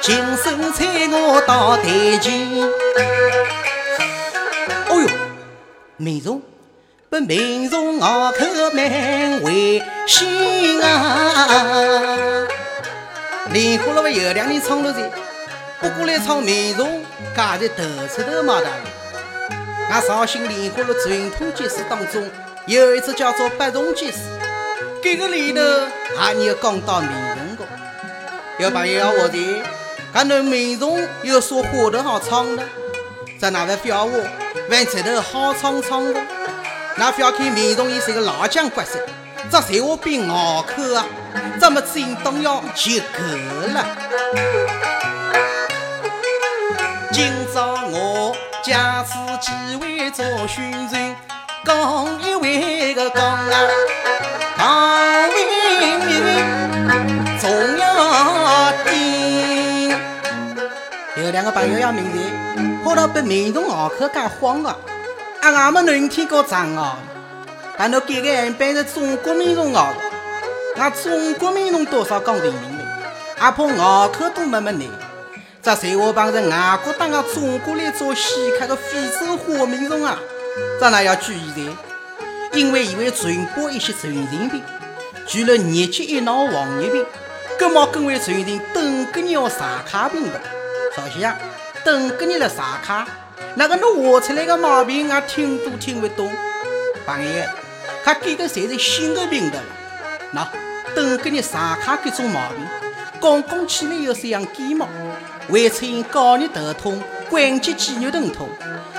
[0.00, 2.62] 今生催我到台前。
[4.88, 5.08] 哦哟，
[5.96, 6.40] 民众，
[7.10, 12.46] 本民众拗口蛮危险啊！
[13.50, 15.10] 莲花路有两年唱了在，
[15.80, 17.02] 不过来唱民众，
[17.36, 18.70] 家在头出头嘛大人。
[19.90, 22.30] 俺绍兴莲花路传统集市当中，
[22.66, 24.18] 有一只叫做八重集市，
[25.02, 25.60] 这个里头
[26.16, 27.10] 还有讲到民
[28.58, 28.64] 众的。
[28.64, 29.62] 有朋友要我的，
[30.12, 32.62] 看到民众有说花头好唱的，
[33.38, 34.12] 在哪位笑话？
[34.70, 36.20] 玩这头好唱唱的，
[36.96, 38.98] 那要看民众也是个老将角色，
[39.50, 41.06] 这谁话比拗口啊？
[41.60, 43.22] 怎么真动要就够
[43.74, 43.86] 了？
[47.12, 48.74] 今朝我借
[49.06, 51.16] 此机会做宣传，
[51.64, 53.68] 讲一位个讲啊，
[61.38, 64.76] 两个朋友要明白，跑到被民众咬口干慌啊！
[65.40, 66.98] 啊，俺们南天搞长啊，
[67.78, 70.00] 但侬改个还办是中国民众咬的。
[70.82, 72.84] 俺中国民众多少讲人民的，
[73.38, 74.82] 阿怕咬口都没么难。
[75.62, 80.18] 这谁话帮着外国当俺中国来做戏客的非洲化民众啊？
[80.80, 81.72] 这哪要注意的？
[82.58, 84.60] 因为伊会传播一些传染病，
[85.24, 87.06] 除了热疾一闹黄热病，
[87.60, 90.40] 感冒更为传染登革热、沙卡病的。
[90.98, 91.38] 首先啊，
[91.84, 93.06] 登革热了沙卡，
[93.54, 96.28] 那个侬画出来的毛病，俺听都听不懂。
[97.06, 97.44] 朋友，
[98.04, 99.62] 他这个才是新的病毒了。
[100.32, 100.48] 那。
[100.96, 102.66] 登革热、上卡各种毛病，
[103.20, 104.88] 刚刚起来有像感冒，
[105.48, 108.48] 会出现高热头痛、关节肌肉疼痛，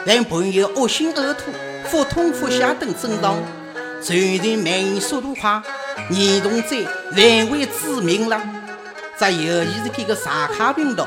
[0.06, 1.52] 还伴有恶心呕吐、
[1.90, 3.36] 腹痛、腹泻等症状，
[4.02, 5.62] 传染蔓延速度快，
[6.12, 6.78] 严重者
[7.12, 8.40] 还会致命了。
[9.18, 11.04] 这尤其是这个上卡病毒，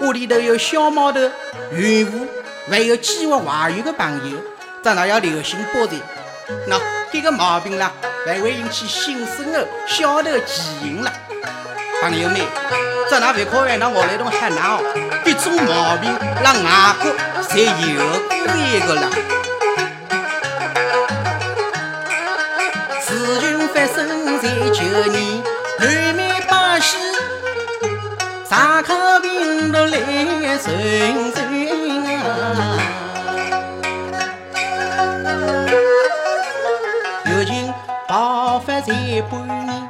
[0.00, 1.20] 屋里头有小毛头、
[1.72, 2.26] 孕妇，
[2.70, 4.38] 还有计划怀孕的朋友，
[4.82, 5.98] 咱那要留心保重。
[6.68, 6.80] 喏，
[7.12, 7.92] 这个毛病啦。
[8.26, 11.10] 还会引起新生儿小头畸形了，
[12.02, 12.38] 朋友们，
[13.08, 14.78] 这哪别可原谅我来种喊难哦，
[15.24, 17.10] 这种毛病让外国
[17.42, 17.64] 才有
[18.28, 19.10] 过一个了。
[23.00, 25.42] 事情发生在旧年，
[25.78, 26.98] 南面巴西，
[28.50, 28.82] 上
[29.90, 30.68] 卡病毒来传
[31.32, 31.38] 传
[32.16, 32.78] 啊。
[38.82, 38.86] 在
[39.30, 39.32] 半
[39.66, 39.88] 年，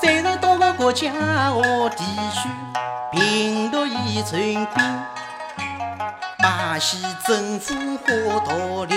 [0.00, 1.10] 三十多个国家
[1.50, 2.48] 和地区，
[3.10, 4.66] 病毒已传遍。
[6.40, 8.52] 巴西政府花大
[8.86, 8.94] 力，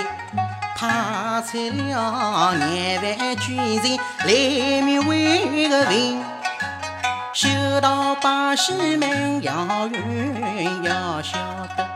[0.78, 4.28] 派出了廿万军人来
[4.82, 6.24] 灭这个病。
[7.34, 7.48] 修
[7.80, 11.38] 道巴西民要远要晓
[11.78, 11.88] 得，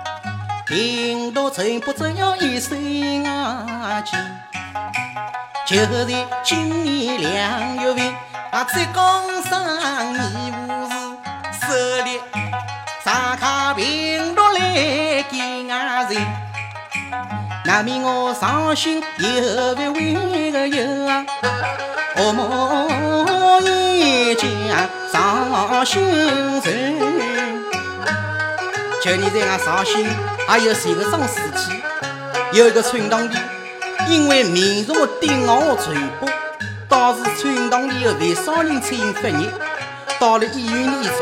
[0.66, 4.18] 病毒传播只要一手牙间。
[5.68, 8.16] 就在今年两月份，
[8.52, 9.52] 啊，浙江省
[10.14, 10.96] 义乌市
[11.68, 12.22] 设立
[13.04, 16.26] 查卡病毒来给俺人，
[17.66, 21.26] 那面我绍兴有位位个有啊，
[22.18, 26.02] 何某一家绍兴
[26.64, 26.64] 人，
[29.04, 30.08] 去年在俺绍兴
[30.48, 31.74] 还有几个桩事体，
[32.54, 33.36] 有一个村堂里。
[34.08, 36.30] 因为民众的顶昂和传播，
[36.88, 39.50] 导致村堂里的不少人出现发热。
[40.18, 41.16] 到了医院里一查，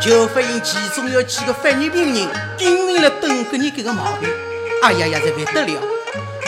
[0.00, 2.26] 就发现其中有几个发热病人
[2.58, 4.28] 感染了登革热这个毛病。
[4.82, 5.95] 哎呀呀，这不得了！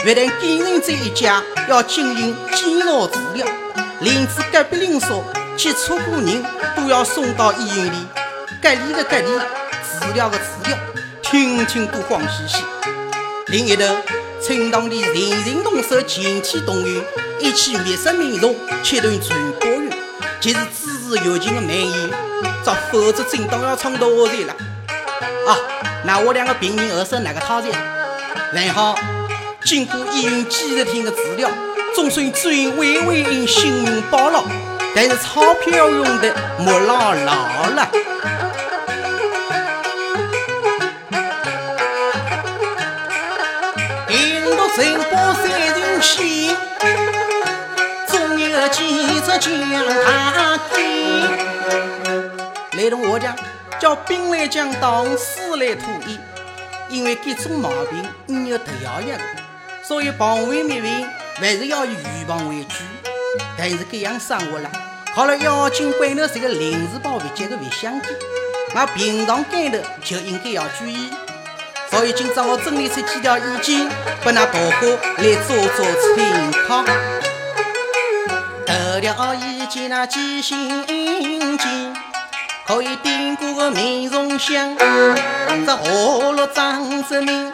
[0.03, 3.45] 不但感染这一家要进行煎熬治疗，
[3.99, 5.07] 连至隔壁邻舍
[5.57, 6.43] 接触过人
[6.75, 8.07] 都要送到医院里
[8.61, 10.77] 隔离的隔离，治疗的治疗，
[11.21, 12.63] 听听都慌兮兮。
[13.47, 13.83] 另一头。
[14.41, 15.13] 村堂里人
[15.43, 17.03] 人动手，集体动员，
[17.41, 19.91] 一起灭杀民众，切断传播源，
[20.39, 22.09] 就是支持疫情的蔓延。
[22.63, 24.55] 这否则真当要闯大灾了。
[25.45, 25.57] 啊，
[26.05, 27.67] 那我两个病人后生哪个讨债？
[28.53, 28.95] 还好，
[29.69, 31.47] 经过医院几十天的治疗，
[31.93, 34.43] 总算转危为因性命保了，
[34.95, 37.87] 但是钞票用的没老牢了。
[44.75, 46.55] 人不三人心，
[48.07, 49.85] 总有几只将
[50.33, 50.79] 他听。
[52.71, 53.35] 来同我讲，
[53.77, 56.19] 叫兵来将挡，水来土掩。
[56.89, 59.15] 因为这种毛病，你有特效药，
[59.89, 62.75] 所以防患灭病还是要以预防为主。
[63.57, 64.69] 但是这样生活了，
[65.15, 68.11] 好了，妖精关头是个临时抱佛脚的卫生间，
[68.75, 71.09] 我平常干头就应该要注意。
[71.89, 73.89] 所以今朝我整理出几条意见，
[74.21, 75.83] 拨那大伙来做做
[76.15, 76.85] 参考。
[78.67, 80.85] 头条意见那记心
[81.57, 81.95] 间，
[82.67, 85.75] 可以点过个面容香，这下
[86.31, 87.51] 落张志明，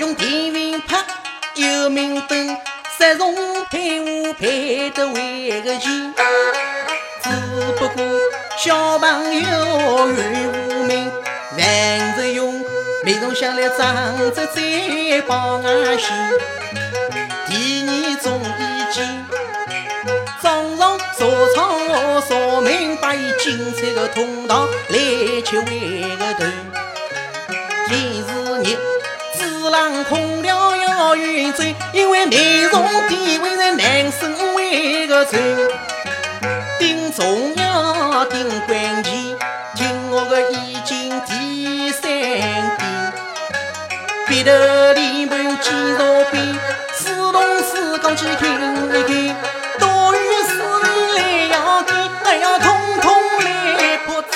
[0.00, 0.65] 用电蚊拍
[1.56, 2.56] 有明灯。
[2.98, 3.34] 三重
[3.70, 6.14] 配伍配得为个亲，
[7.22, 7.28] 只
[7.78, 8.02] 不过
[8.56, 9.40] 小朋友
[10.12, 11.12] 怨无名，
[11.58, 12.64] 万事用
[13.04, 14.62] 眉中想来长着再
[15.26, 16.08] 帮俺心。
[17.48, 19.26] 第二种意见，
[20.40, 24.98] 早上说唱说明白，精彩的通道来
[25.42, 26.46] 吃为个头。
[27.88, 28.78] 第四日，
[29.34, 30.65] 自然空调
[31.06, 35.38] 要运转，因为内容地位在男生为个重。
[36.80, 39.12] 顶重要顶关键，
[39.76, 43.12] 听我个意见第三点。
[44.26, 46.58] 别的地盘检查兵，
[46.92, 49.36] 自动自讲去看一看，
[49.78, 50.18] 多余
[50.48, 50.58] 事
[51.14, 51.20] 来
[51.52, 51.94] 要紧，
[52.24, 53.14] 还要统统
[53.44, 54.34] 来破绽。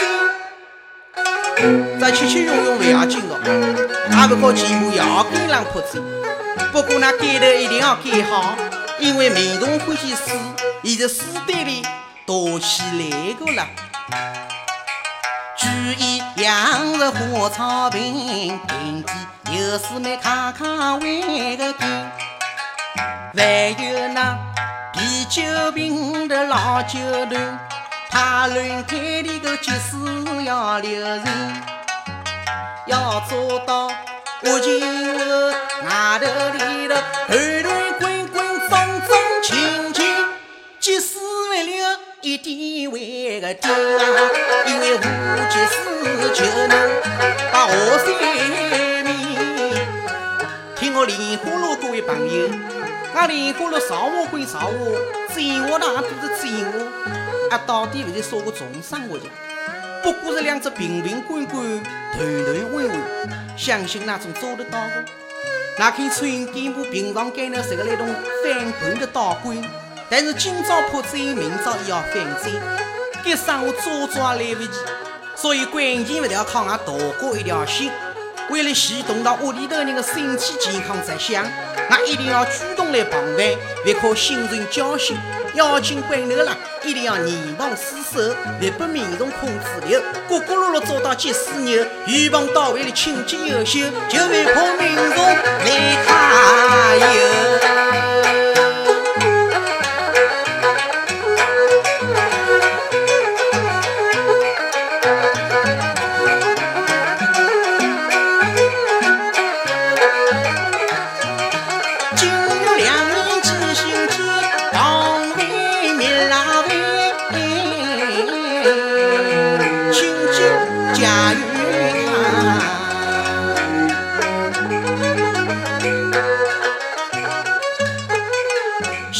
[1.98, 3.34] 这起起用用不要紧的。
[4.20, 5.98] 也不过全部要改让破绽，
[6.72, 8.54] 不过那盖头一定要改好，
[8.98, 10.38] 因为民众欢喜水，
[10.84, 11.82] 现在水堆里
[12.26, 13.66] 多起来个了。
[15.58, 15.66] 注
[15.98, 19.12] 意养着花草坪，平地
[19.52, 21.88] 有时没卡卡为个根，
[23.36, 24.38] 还有那
[24.92, 25.42] 啤酒
[25.72, 27.36] 瓶的老酒头，
[28.10, 31.62] 他乱开的个即使要留神。
[32.86, 33.88] 要做到
[34.42, 35.48] 我今后
[35.84, 36.24] 外头
[36.56, 36.94] 里头
[37.26, 39.10] 团团滚滚风风
[39.42, 40.02] 情情，
[40.78, 41.18] 即使
[41.50, 43.76] 为了一点为个丢啊，
[44.66, 44.98] 因为无
[45.50, 45.76] 即使
[46.32, 46.72] 就能
[47.52, 49.06] 把河山面。
[50.74, 52.48] 听我莲花路各位朋友，
[53.14, 54.72] 俺莲花路造化归造化，
[55.34, 56.72] 真话那都是真话，
[57.50, 59.24] 俺到底不是说个重生话的。
[60.02, 61.62] 不过是两只瓶瓶罐罐、
[62.14, 62.94] 团团围围，
[63.56, 65.04] 相信那种做得到的。
[65.78, 68.06] 那看村干部平常干了是个那种
[68.42, 69.56] 翻盘的道馆，
[70.08, 74.78] 但是今朝破罪，明朝也要翻转，给生活早早来不及。
[75.36, 77.90] 所以关键不要靠俺大哥一条心，
[78.50, 81.44] 为了系动到屋里头人的身体健康着想，
[81.88, 83.46] 俺一定要主动来防范，
[83.84, 85.16] 不可心存侥幸。
[85.54, 90.02] 妖精关头啦，一定要严防死守，别被民众控制了。
[90.28, 97.89] 角角落落做到即死牛，预防到位的清洁优秀，就不怕民众来揩油。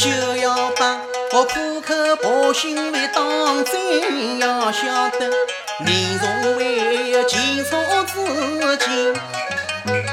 [0.01, 0.99] 就要把
[1.33, 5.31] 我苦口婆心为当真，要晓得
[5.85, 9.15] 你从为情操之尽，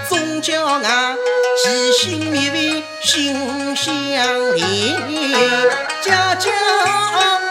[0.09, 1.15] 终叫俺
[1.63, 3.95] 齐心勉为心相
[4.55, 4.65] 连，
[6.01, 7.46] 家家。